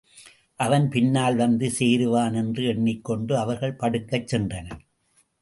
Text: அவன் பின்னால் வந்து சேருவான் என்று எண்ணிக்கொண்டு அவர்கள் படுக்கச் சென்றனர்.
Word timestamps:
அவன் 0.59 0.89
பின்னால் 0.89 1.35
வந்து 1.35 1.71
சேருவான் 1.79 2.35
என்று 2.35 2.63
எண்ணிக்கொண்டு 2.65 3.37
அவர்கள் 3.37 3.79
படுக்கச் 3.79 4.35
சென்றனர். 4.35 4.81